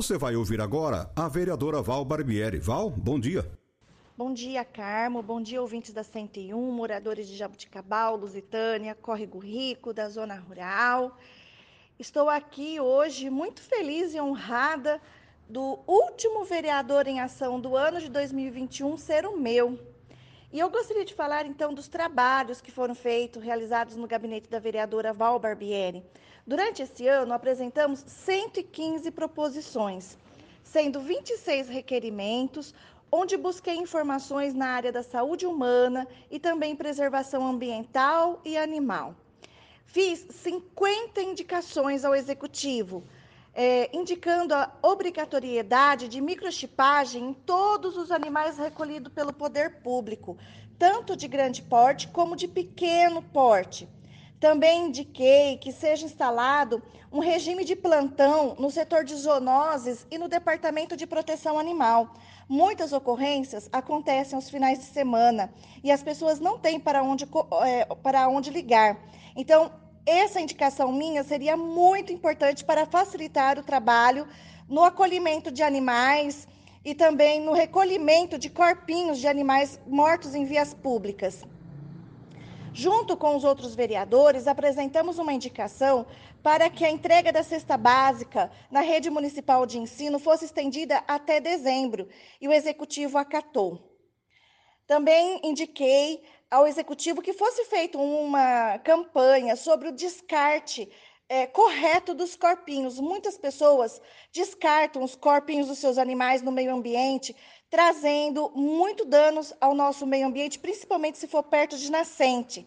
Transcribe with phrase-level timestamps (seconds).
[0.00, 2.58] Você vai ouvir agora a vereadora Val Barbieri.
[2.58, 3.44] Val, bom dia.
[4.16, 5.22] Bom dia, Carmo.
[5.22, 11.18] Bom dia, ouvintes da 101, moradores de Jabuticabal, Lusitânia, Córrego Rico, da Zona Rural.
[11.98, 15.02] Estou aqui hoje muito feliz e honrada
[15.46, 19.78] do último vereador em ação do ano de 2021 ser o meu.
[20.50, 24.58] E eu gostaria de falar então dos trabalhos que foram feitos, realizados no gabinete da
[24.58, 26.02] vereadora Val Barbieri.
[26.50, 30.18] Durante esse ano, apresentamos 115 proposições,
[30.64, 32.74] sendo 26 requerimentos,
[33.08, 39.14] onde busquei informações na área da saúde humana e também preservação ambiental e animal.
[39.86, 43.04] Fiz 50 indicações ao executivo,
[43.54, 50.36] é, indicando a obrigatoriedade de microchipagem em todos os animais recolhidos pelo poder público,
[50.76, 53.88] tanto de grande porte como de pequeno porte.
[54.40, 60.28] Também indiquei que seja instalado um regime de plantão no setor de zoonoses e no
[60.28, 62.14] Departamento de Proteção Animal.
[62.48, 65.52] Muitas ocorrências acontecem aos finais de semana
[65.84, 67.28] e as pessoas não têm para onde,
[67.66, 68.98] é, para onde ligar.
[69.36, 69.70] Então,
[70.06, 74.26] essa indicação minha seria muito importante para facilitar o trabalho
[74.66, 76.48] no acolhimento de animais
[76.82, 81.44] e também no recolhimento de corpinhos de animais mortos em vias públicas.
[82.72, 86.06] Junto com os outros vereadores, apresentamos uma indicação
[86.42, 91.40] para que a entrega da cesta básica na rede municipal de ensino fosse estendida até
[91.40, 92.08] dezembro,
[92.40, 93.90] e o executivo acatou.
[94.86, 100.90] Também indiquei ao executivo que fosse feita uma campanha sobre o descarte
[101.28, 102.98] é, correto dos corpinhos.
[102.98, 104.00] Muitas pessoas
[104.32, 107.36] descartam os corpinhos dos seus animais no meio ambiente,
[107.70, 112.66] trazendo muito danos ao nosso meio ambiente, principalmente se for perto de nascente.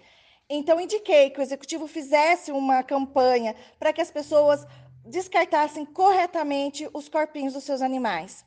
[0.49, 4.65] Então, indiquei que o executivo fizesse uma campanha para que as pessoas
[5.05, 8.45] descartassem corretamente os corpinhos dos seus animais.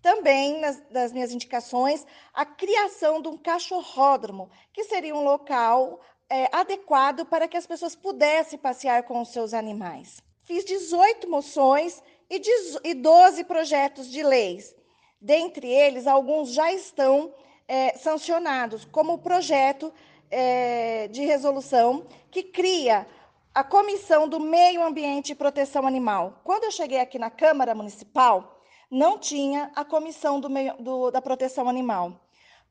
[0.00, 0.60] Também,
[0.90, 7.48] nas, minhas indicações, a criação de um cachorródromo, que seria um local é, adequado para
[7.48, 10.22] que as pessoas pudessem passear com os seus animais.
[10.44, 14.74] Fiz 18 moções e 12 projetos de leis.
[15.20, 17.34] Dentre eles, alguns já estão
[17.66, 19.92] é, sancionados, como o projeto
[20.30, 23.06] é, de resolução que cria
[23.54, 26.40] a Comissão do Meio Ambiente e Proteção Animal.
[26.44, 31.20] Quando eu cheguei aqui na Câmara Municipal, não tinha a Comissão do meio, do, da
[31.20, 32.20] Proteção Animal.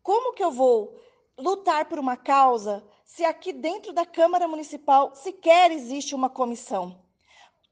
[0.01, 0.97] Como que eu vou
[1.37, 7.06] lutar por uma causa se aqui dentro da Câmara Municipal sequer existe uma comissão?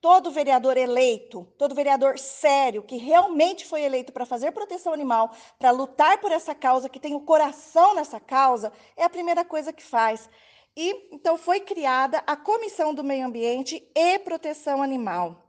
[0.06, 5.72] Todo vereador eleito, todo vereador sério, que realmente foi eleito para fazer proteção animal, para
[5.72, 9.82] lutar por essa causa, que tem o coração nessa causa, é a primeira coisa que
[9.82, 10.30] faz.
[10.78, 15.44] E então foi criada a Comissão do Meio Ambiente e Proteção Animal.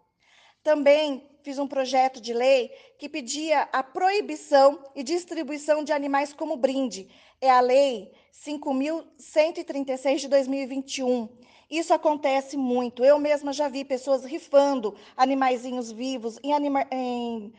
[0.63, 6.57] Também fiz um projeto de lei que pedia a proibição e distribuição de animais como
[6.57, 7.11] brinde.
[7.43, 13.05] É a Lei 5.136 de 2021 isso acontece muito.
[13.05, 17.53] Eu mesma já vi pessoas rifando animaizinhos vivos em, anima em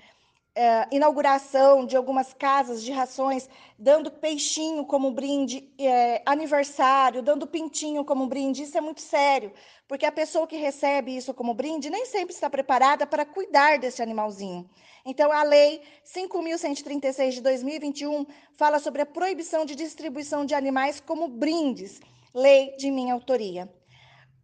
[0.57, 3.47] é, inauguração de algumas casas de rações,
[3.77, 8.63] dando peixinho como brinde, é, aniversário, dando pintinho como brinde.
[8.63, 9.53] Isso é muito sério,
[9.87, 14.01] porque a pessoa que recebe isso como brinde nem sempre está preparada para cuidar desse
[14.01, 14.67] animalzinho.
[15.05, 18.25] Então, a Lei 5.136 de 2021
[18.57, 22.01] fala sobre a proibição de distribuição de animais como brindes,
[22.33, 23.69] lei de minha autoria.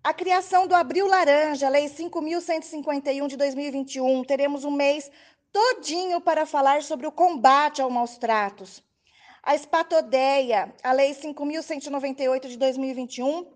[0.04, 5.10] A criação do Abril Laranja, Lei 5.151 de 2021, teremos um mês
[5.50, 8.84] todinho para falar sobre o combate aos maus tratos.
[9.42, 13.50] A espatodeia, a Lei 5.198 de 2021,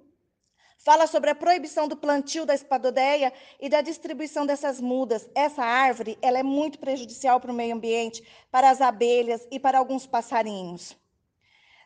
[0.78, 5.30] fala sobre a proibição do plantio da espadodeia e da distribuição dessas mudas.
[5.36, 9.80] Essa árvore ela é muito prejudicial para o meio ambiente, para as abelhas e para
[9.80, 10.96] alguns passarinhos.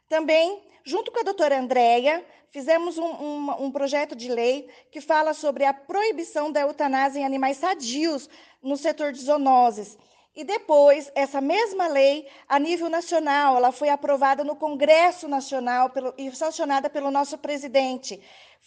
[0.07, 5.33] Também, junto com a doutora Andréia, fizemos um, um, um, projeto de lei que fala
[5.33, 8.29] sobre a proibição da eutanásia em animais sadios
[8.61, 9.97] no setor de zoonoses.
[10.33, 16.13] E depois, essa mesma lei, a nível nacional, ela foi aprovada no Congresso Nacional pelo,
[16.17, 18.21] e sancionada pelo nosso presidente.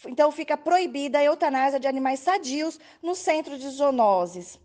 [0.05, 4.59] Então, fica proibida a eutanásia de animais sadios no centro de zoonoses.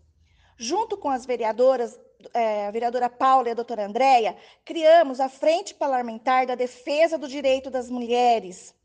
[0.57, 1.99] junto com as vereadoras,
[2.35, 7.27] é, a vereadora Paula e a doutora Andréia, criamos a Frente Parlamentar da Defesa do
[7.27, 8.75] Direito das Mulheres.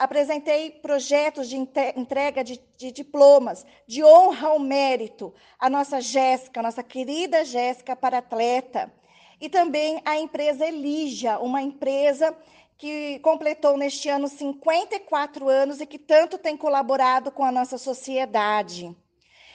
[0.00, 6.82] Apresentei projetos de entrega de, de diplomas, de honra ao mérito, a nossa Jéssica, nossa
[6.82, 8.90] querida Jéssica para atleta,
[9.38, 12.34] e também a empresa Elígia, uma empresa
[12.78, 18.96] que completou neste ano 54 anos e que tanto tem colaborado com a nossa sociedade.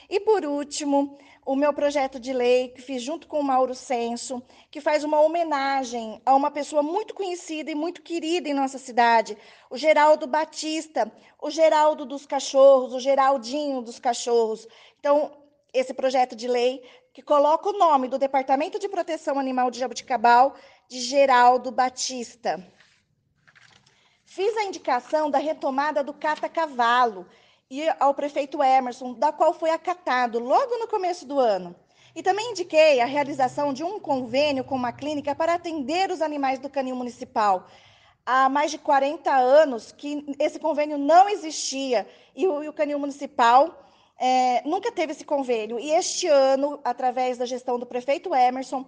[0.07, 4.41] E por último, o meu projeto de lei, que fiz junto com o Mauro Senso,
[4.71, 9.37] que faz uma homenagem a uma pessoa muito conhecida e muito querida em nossa cidade,
[9.69, 14.67] o Geraldo Batista, o Geraldo dos Cachorros, o Geraldinho dos Cachorros.
[14.99, 15.37] Então,
[15.71, 16.83] esse projeto de lei
[17.13, 20.55] que coloca o nome do Departamento de Proteção Animal de Jabuticabal
[20.89, 22.65] de Geraldo Batista.
[24.25, 27.27] Fiz a indicação da retomada do cata-cavalo
[27.69, 31.75] e ao prefeito Emerson, da qual foi acatado logo no começo do ano.
[32.15, 36.59] E também indiquei a realização de um convênio com uma clínica para atender os animais
[36.59, 37.67] do canil municipal.
[38.25, 42.99] Há mais de 40 anos que esse convênio não existia e o, e o canil
[42.99, 43.83] municipal
[44.17, 45.79] é, nunca teve esse convênio.
[45.79, 48.85] E este ano, através da gestão do prefeito Emerson,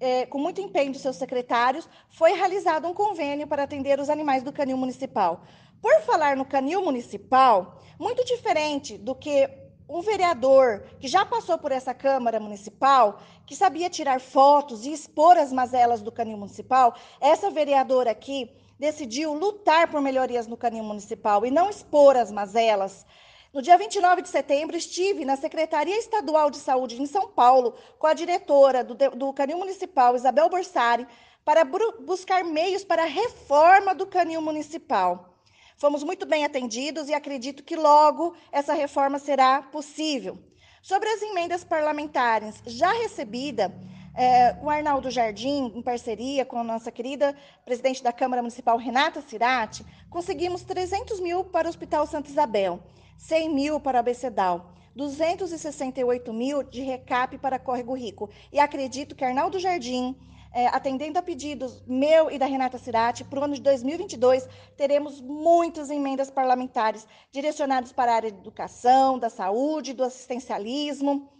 [0.00, 4.42] é, com muito empenho dos seus secretários, foi realizado um convênio para atender os animais
[4.42, 5.42] do canil municipal.
[5.80, 9.48] Por falar no canil municipal, muito diferente do que
[9.88, 15.36] um vereador que já passou por essa Câmara Municipal, que sabia tirar fotos e expor
[15.36, 21.46] as mazelas do canil municipal, essa vereadora aqui decidiu lutar por melhorias no canil municipal
[21.46, 23.06] e não expor as mazelas
[23.56, 28.06] no dia 29 de setembro, estive na Secretaria Estadual de Saúde em São Paulo com
[28.06, 31.06] a diretora do, do Canil Municipal, Isabel Borsari,
[31.42, 35.38] para buscar meios para a reforma do Canil Municipal.
[35.78, 40.38] Fomos muito bem atendidos e acredito que logo essa reforma será possível.
[40.82, 43.74] Sobre as emendas parlamentares já recebida,
[44.14, 49.22] é, o Arnaldo Jardim, em parceria com a nossa querida presidente da Câmara Municipal, Renata
[49.22, 52.82] Cirati, conseguimos 300 mil para o Hospital Santa Isabel.
[53.18, 58.30] 100 mil para Abecedal, 268 mil de recap para Córrego Rico.
[58.50, 60.16] E acredito que Arnaldo Jardim,
[60.52, 65.20] é, atendendo a pedidos meu e da Renata Cirati, para o ano de 2022, teremos
[65.20, 71.30] muitas emendas parlamentares direcionadas para a área de educação, da saúde, do assistencialismo.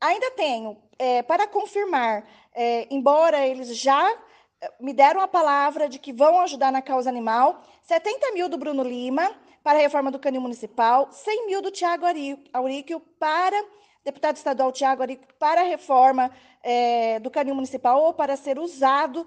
[0.00, 4.12] Ainda tenho, é, para confirmar, é, embora eles já
[4.60, 8.58] é, me deram a palavra de que vão ajudar na causa animal, 70 mil do
[8.58, 9.28] Bruno Lima,
[9.62, 12.04] para a reforma do canil municipal, 100 mil do Tiago
[12.52, 13.64] Auríquio para,
[14.04, 16.30] deputado estadual Tiago Auríquio, para a reforma
[16.62, 19.26] é, do canil municipal ou para ser usado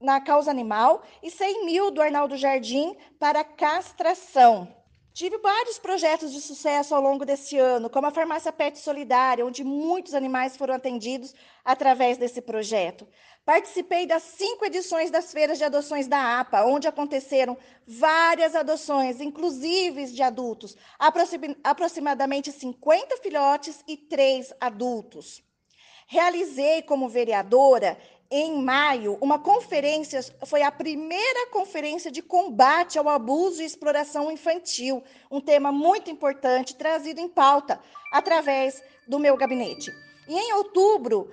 [0.00, 4.68] na causa animal, e 100 mil do Arnaldo Jardim para castração.
[5.14, 9.62] Tive vários projetos de sucesso ao longo desse ano, como a Farmácia Pet Solidária, onde
[9.62, 11.32] muitos animais foram atendidos
[11.64, 13.06] através desse projeto.
[13.44, 17.56] Participei das cinco edições das feiras de adoções da APA, onde aconteceram
[17.86, 20.76] várias adoções, inclusive de adultos,
[21.62, 25.44] aproximadamente 50 filhotes e três adultos.
[26.08, 27.96] Realizei como vereadora
[28.30, 35.02] em maio, uma conferência, foi a primeira conferência de combate ao abuso e exploração infantil,
[35.30, 37.80] um tema muito importante trazido em pauta
[38.10, 39.92] através do meu gabinete.
[40.26, 41.30] E em outubro,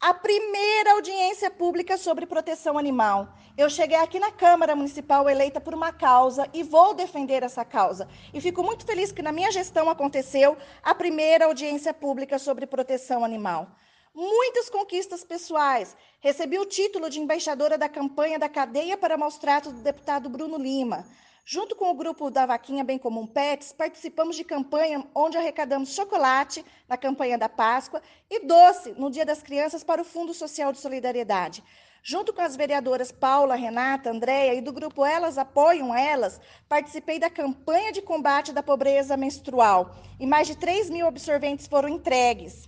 [0.00, 3.34] a primeira audiência pública sobre proteção animal.
[3.56, 8.06] Eu cheguei aqui na Câmara Municipal eleita por uma causa e vou defender essa causa.
[8.34, 13.24] E fico muito feliz que na minha gestão aconteceu a primeira audiência pública sobre proteção
[13.24, 13.68] animal.
[14.18, 15.94] Muitas conquistas pessoais.
[16.20, 20.56] Recebi o título de embaixadora da campanha da cadeia para maus tratos do deputado Bruno
[20.56, 21.04] Lima.
[21.44, 26.64] Junto com o grupo da Vaquinha Bem Comum Pets, participamos de campanha onde arrecadamos chocolate
[26.88, 30.78] na campanha da Páscoa e doce no Dia das Crianças para o Fundo Social de
[30.78, 31.62] Solidariedade.
[32.02, 37.28] Junto com as vereadoras Paula, Renata, Andréia e do grupo Elas Apoiam Elas, participei da
[37.28, 42.66] campanha de combate da pobreza menstrual e mais de 3 mil absorventes foram entregues.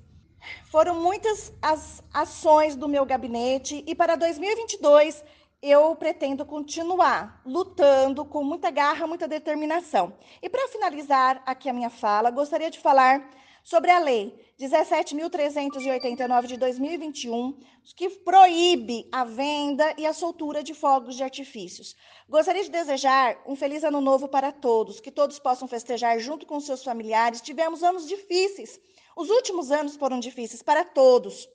[0.71, 5.25] Foram muitas as ações do meu gabinete e para 2022
[5.61, 10.12] eu pretendo continuar lutando com muita garra, muita determinação.
[10.40, 13.28] E para finalizar aqui a minha fala, gostaria de falar
[13.64, 17.59] sobre a lei 17.389 de 2021,
[17.95, 21.95] que proíbe a venda e a soltura de fogos de artifícios.
[22.28, 26.59] Gostaria de desejar um feliz ano novo para todos, que todos possam festejar junto com
[26.61, 27.40] seus familiares.
[27.40, 28.80] Tivemos anos difíceis.
[29.19, 31.49] Os últimos anos foram difíceis para todos.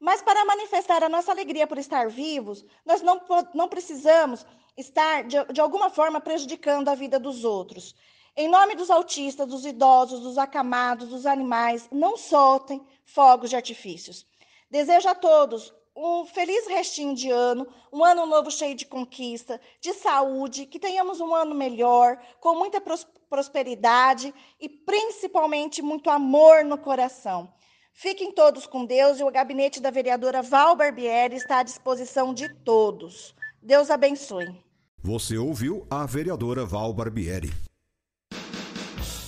[0.00, 3.22] Mas para manifestar a nossa alegria por estar vivos, nós não,
[3.54, 4.44] não precisamos
[4.76, 7.94] estar, de, de alguma forma, prejudicando a vida dos outros.
[8.36, 14.26] Em nome dos autistas, dos idosos, dos acamados, dos animais, não soltem fogos de artifícios.
[14.68, 19.92] Desejo a todos um feliz restinho de ano, um ano novo cheio de conquista, de
[19.92, 22.80] saúde, que tenhamos um ano melhor, com muita
[23.28, 27.52] prosperidade e principalmente muito amor no coração.
[27.92, 32.48] Fiquem todos com Deus e o gabinete da vereadora Val Barbieri está à disposição de
[32.62, 33.34] todos.
[33.60, 34.46] Deus abençoe.
[35.02, 37.50] Você ouviu a vereadora Val Barbieri.